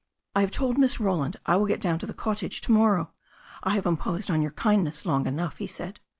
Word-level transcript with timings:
"I 0.35 0.41
have 0.41 0.49
told 0.49 0.79
Miss 0.79 0.99
Roland 0.99 1.37
I 1.45 1.57
will 1.57 1.67
get 1.67 1.79
down 1.79 1.99
to 1.99 2.07
the 2.07 2.13
cottage 2.15 2.61
to 2.61 2.71
morrow. 2.71 3.11
I 3.61 3.75
have 3.75 3.85
imposed 3.85 4.31
on 4.31 4.41
your 4.41 4.49
kindness 4.49 5.05
long 5.05 5.27
enough," 5.27 5.57
he 5.57 5.67
said. 5.67 5.99